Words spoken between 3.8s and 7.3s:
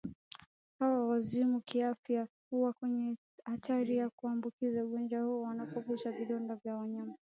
ya kuambukizwa ugonjwa huu wanapogusa vidonda vya wanyama